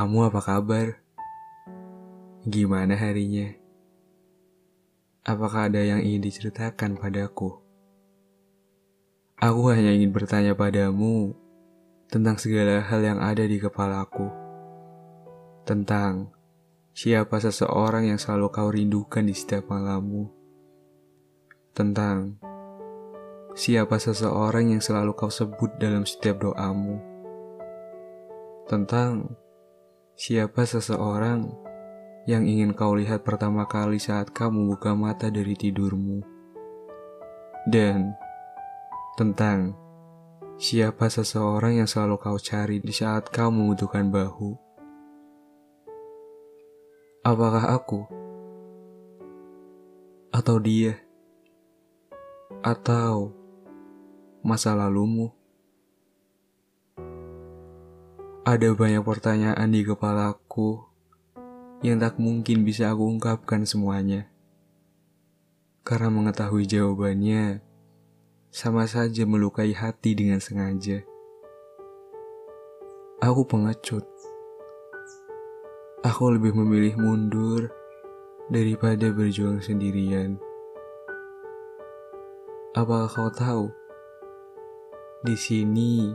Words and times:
Kamu 0.00 0.32
apa 0.32 0.40
kabar? 0.40 0.96
Gimana 2.48 2.96
harinya? 2.96 3.52
Apakah 5.28 5.68
ada 5.68 5.84
yang 5.84 6.00
ingin 6.00 6.24
diceritakan 6.24 6.96
padaku? 6.96 7.60
Aku 9.36 9.68
hanya 9.68 9.92
ingin 9.92 10.08
bertanya 10.08 10.56
padamu 10.56 11.36
tentang 12.08 12.40
segala 12.40 12.80
hal 12.80 13.04
yang 13.04 13.20
ada 13.20 13.44
di 13.44 13.60
kepalaku. 13.60 14.24
Tentang 15.68 16.32
siapa 16.96 17.36
seseorang 17.36 18.08
yang 18.08 18.16
selalu 18.16 18.48
kau 18.56 18.72
rindukan 18.72 19.28
di 19.28 19.36
setiap 19.36 19.68
malammu. 19.68 20.32
Tentang 21.76 22.40
siapa 23.52 24.00
seseorang 24.00 24.72
yang 24.72 24.80
selalu 24.80 25.12
kau 25.12 25.28
sebut 25.28 25.76
dalam 25.76 26.08
setiap 26.08 26.40
doamu. 26.40 26.96
Tentang 28.64 29.36
siapa 30.20 30.68
seseorang 30.68 31.48
yang 32.28 32.44
ingin 32.44 32.76
kau 32.76 32.92
lihat 32.92 33.24
pertama 33.24 33.64
kali 33.64 33.96
saat 33.96 34.28
kamu 34.28 34.76
buka 34.76 34.92
mata 34.92 35.32
dari 35.32 35.56
tidurmu. 35.56 36.20
Dan 37.64 38.12
tentang 39.16 39.72
siapa 40.60 41.08
seseorang 41.08 41.80
yang 41.80 41.88
selalu 41.88 42.20
kau 42.20 42.36
cari 42.36 42.84
di 42.84 42.92
saat 42.92 43.32
kau 43.32 43.48
membutuhkan 43.48 44.12
bahu. 44.12 44.60
Apakah 47.24 47.80
aku? 47.80 48.04
Atau 50.36 50.60
dia? 50.60 51.00
Atau 52.60 53.32
masa 54.44 54.76
lalumu? 54.76 55.39
Ada 58.40 58.72
banyak 58.72 59.04
pertanyaan 59.04 59.68
di 59.68 59.84
kepalaku 59.84 60.80
yang 61.84 62.00
tak 62.00 62.16
mungkin 62.16 62.64
bisa 62.64 62.88
aku 62.88 63.04
ungkapkan 63.04 63.68
semuanya. 63.68 64.32
Karena 65.84 66.08
mengetahui 66.08 66.64
jawabannya, 66.64 67.60
sama 68.48 68.88
saja 68.88 69.28
melukai 69.28 69.76
hati 69.76 70.16
dengan 70.16 70.40
sengaja. 70.40 71.04
Aku 73.20 73.44
pengecut. 73.44 74.08
Aku 76.00 76.32
lebih 76.32 76.56
memilih 76.56 76.96
mundur 76.96 77.68
daripada 78.48 79.12
berjuang 79.12 79.60
sendirian. 79.60 80.40
Apakah 82.72 83.12
kau 83.12 83.28
tahu? 83.28 83.68
Di 85.28 85.36
sini, 85.36 86.08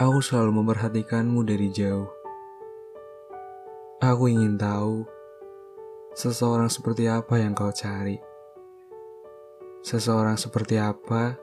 aku 0.00 0.24
selalu 0.24 0.64
memperhatikanmu 0.64 1.44
dari 1.44 1.68
jauh. 1.68 2.08
Aku 4.00 4.32
ingin 4.32 4.56
tahu 4.56 5.04
seseorang 6.16 6.72
seperti 6.72 7.04
apa 7.04 7.36
yang 7.36 7.52
kau 7.52 7.68
cari. 7.68 8.16
Seseorang 9.84 10.40
seperti 10.40 10.80
apa 10.80 11.36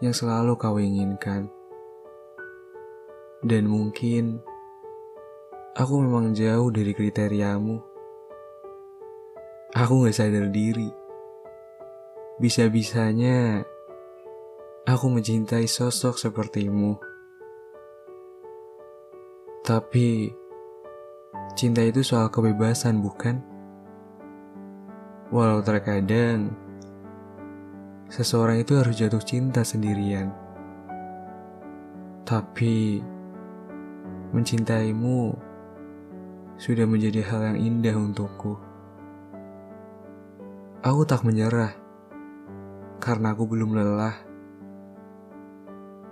yang 0.00 0.16
selalu 0.16 0.56
kau 0.56 0.80
inginkan. 0.80 1.52
Dan 3.44 3.68
mungkin 3.68 4.40
aku 5.76 6.00
memang 6.00 6.32
jauh 6.32 6.72
dari 6.72 6.96
kriteriamu. 6.96 7.76
Aku 9.76 10.08
gak 10.08 10.16
sadar 10.16 10.48
diri. 10.48 10.88
Bisa-bisanya 12.40 13.60
aku 14.88 15.06
mencintai 15.12 15.68
sosok 15.68 16.16
sepertimu. 16.16 17.11
Tapi 19.62 20.42
Cinta 21.52 21.84
itu 21.84 22.00
soal 22.00 22.32
kebebasan, 22.32 23.04
bukan? 23.04 23.36
Walau 25.28 25.60
terkadang 25.60 26.48
seseorang 28.08 28.64
itu 28.64 28.76
harus 28.80 28.96
jatuh 28.96 29.20
cinta 29.20 29.60
sendirian, 29.60 30.32
tapi 32.24 33.04
mencintaimu 34.32 35.36
sudah 36.56 36.88
menjadi 36.88 37.20
hal 37.20 37.52
yang 37.52 37.58
indah 37.60 37.96
untukku. 38.00 38.56
Aku 40.80 41.04
tak 41.04 41.20
menyerah 41.24 41.76
karena 42.96 43.36
aku 43.36 43.44
belum 43.44 43.76
lelah. 43.76 44.16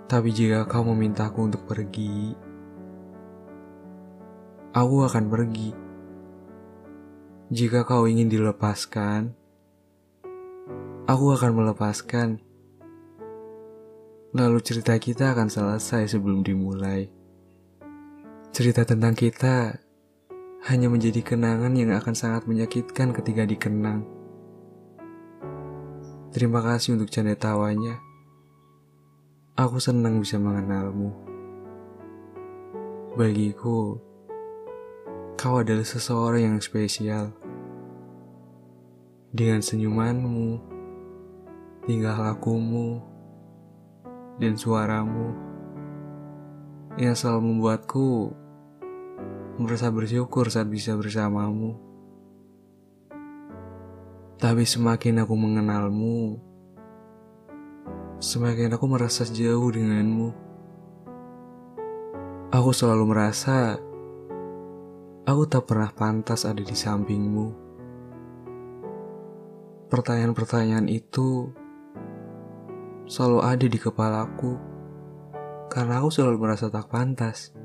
Tapi 0.05 0.29
jika 0.29 0.69
kau 0.69 0.85
memintaku 0.85 1.49
untuk 1.49 1.65
pergi, 1.65 2.50
aku 4.71 5.03
akan 5.03 5.27
pergi. 5.27 5.69
Jika 7.51 7.83
kau 7.83 8.07
ingin 8.07 8.31
dilepaskan, 8.31 9.35
aku 11.03 11.25
akan 11.35 11.51
melepaskan. 11.51 12.39
Lalu 14.31 14.63
cerita 14.63 14.95
kita 14.95 15.35
akan 15.35 15.51
selesai 15.51 16.15
sebelum 16.15 16.39
dimulai. 16.47 17.11
Cerita 18.55 18.87
tentang 18.87 19.11
kita 19.11 19.75
hanya 20.71 20.87
menjadi 20.87 21.19
kenangan 21.19 21.75
yang 21.75 21.91
akan 21.91 22.15
sangat 22.15 22.47
menyakitkan 22.47 23.11
ketika 23.11 23.43
dikenang. 23.43 24.07
Terima 26.31 26.63
kasih 26.63 26.95
untuk 26.95 27.11
canda 27.11 27.35
tawanya. 27.35 27.99
Aku 29.59 29.83
senang 29.83 30.23
bisa 30.23 30.39
mengenalmu. 30.39 31.11
Bagiku, 33.19 34.10
Kau 35.41 35.57
adalah 35.57 35.81
seseorang 35.81 36.53
yang 36.53 36.61
spesial. 36.61 37.33
Dengan 39.33 39.57
senyumanmu, 39.57 40.61
tingkah 41.89 42.13
lakumu, 42.13 43.01
dan 44.37 44.53
suaramu 44.53 45.33
yang 47.01 47.17
selalu 47.17 47.41
membuatku 47.41 48.37
merasa 49.57 49.89
bersyukur 49.89 50.45
saat 50.53 50.69
bisa 50.69 50.93
bersamamu. 50.93 51.73
Tapi 54.37 54.61
semakin 54.61 55.25
aku 55.25 55.33
mengenalmu, 55.33 56.37
semakin 58.21 58.77
aku 58.77 58.85
merasa 58.85 59.25
jauh 59.25 59.73
denganmu. 59.73 60.37
Aku 62.53 62.69
selalu 62.77 63.09
merasa 63.09 63.81
Aku 65.31 65.47
tak 65.47 65.63
pernah 65.63 65.87
pantas 65.95 66.43
ada 66.43 66.59
di 66.59 66.75
sampingmu. 66.75 67.55
Pertanyaan-pertanyaan 69.87 70.91
itu 70.91 71.47
selalu 73.07 73.39
ada 73.39 73.63
di 73.63 73.79
kepalaku 73.79 74.59
karena 75.71 76.03
aku 76.03 76.11
selalu 76.11 76.35
merasa 76.35 76.67
tak 76.67 76.91
pantas. 76.91 77.55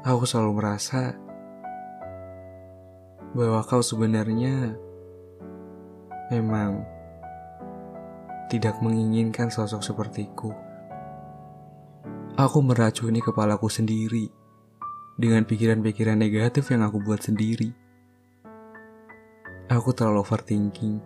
Aku 0.00 0.24
selalu 0.24 0.64
merasa 0.64 1.12
bahwa 3.36 3.60
kau 3.68 3.84
sebenarnya 3.84 4.80
memang 6.32 6.88
tidak 8.48 8.80
menginginkan 8.80 9.52
sosok 9.52 9.84
sepertiku. 9.84 10.65
Aku 12.36 12.60
meracuni 12.60 13.24
kepalaku 13.24 13.64
sendiri 13.72 14.28
dengan 15.16 15.48
pikiran-pikiran 15.48 16.20
negatif 16.20 16.68
yang 16.68 16.84
aku 16.84 17.00
buat 17.00 17.24
sendiri. 17.24 17.72
Aku 19.72 19.96
terlalu 19.96 20.20
overthinking. 20.20 21.00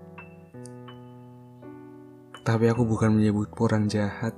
Tapi 2.42 2.66
aku 2.66 2.82
bukan 2.82 3.14
menyebut 3.14 3.46
orang 3.62 3.86
jahat. 3.86 4.34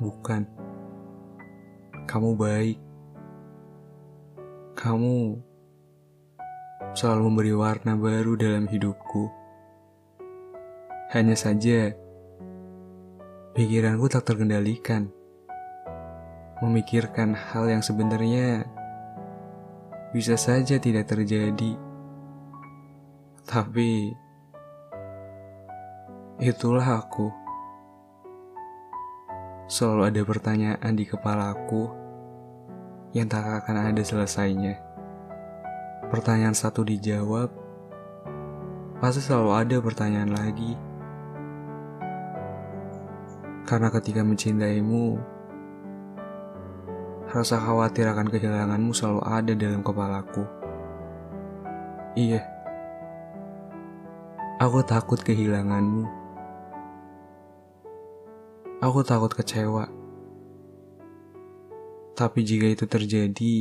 Bukan. 0.00 0.48
Kamu 2.08 2.40
baik. 2.40 2.80
Kamu 4.80 5.44
selalu 6.96 7.20
memberi 7.28 7.52
warna 7.52 8.00
baru 8.00 8.32
dalam 8.32 8.64
hidupku. 8.64 9.28
Hanya 11.12 11.36
saja, 11.36 11.92
pikiranku 13.52 14.08
tak 14.08 14.24
terkendalikan 14.24 15.19
memikirkan 16.60 17.32
hal 17.32 17.72
yang 17.72 17.80
sebenarnya 17.80 18.68
bisa 20.12 20.36
saja 20.36 20.76
tidak 20.76 21.08
terjadi. 21.08 21.78
Tapi 23.48 24.12
itulah 26.40 27.00
aku. 27.00 27.32
Selalu 29.70 30.02
ada 30.10 30.22
pertanyaan 30.26 30.92
di 30.98 31.04
kepalaku 31.06 31.88
yang 33.14 33.30
tak 33.30 33.64
akan 33.64 33.90
ada 33.90 34.02
selesainya. 34.02 34.78
Pertanyaan 36.10 36.58
satu 36.58 36.82
dijawab, 36.82 37.54
pasti 38.98 39.22
selalu 39.22 39.50
ada 39.54 39.76
pertanyaan 39.78 40.34
lagi. 40.34 40.74
Karena 43.62 43.86
ketika 43.94 44.26
mencintaimu, 44.26 45.22
rasa 47.30 47.62
khawatir 47.62 48.10
akan 48.10 48.26
kehilanganmu 48.26 48.90
selalu 48.90 49.22
ada 49.22 49.52
dalam 49.54 49.86
kepalaku. 49.86 50.42
Iya, 52.18 52.42
aku 54.58 54.82
takut 54.82 55.22
kehilanganmu. 55.22 56.10
Aku 58.82 59.06
takut 59.06 59.30
kecewa. 59.30 59.86
Tapi 62.18 62.40
jika 62.42 62.66
itu 62.66 62.84
terjadi, 62.90 63.56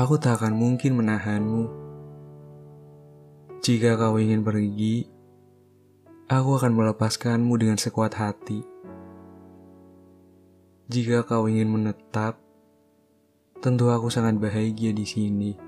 aku 0.00 0.14
tak 0.16 0.40
akan 0.40 0.56
mungkin 0.56 0.96
menahanmu. 0.96 1.68
Jika 3.60 4.00
kau 4.00 4.16
ingin 4.16 4.46
pergi, 4.46 5.10
aku 6.30 6.56
akan 6.56 6.72
melepaskanmu 6.72 7.52
dengan 7.60 7.76
sekuat 7.76 8.16
hati. 8.16 8.77
Jika 10.88 11.20
kau 11.20 11.44
ingin 11.44 11.68
menetap, 11.68 12.40
tentu 13.60 13.92
aku 13.92 14.08
sangat 14.08 14.40
bahagia 14.40 14.88
di 14.96 15.04
sini. 15.04 15.67